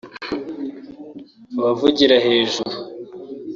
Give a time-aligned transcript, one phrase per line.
[1.57, 2.75] aba avugira hejuru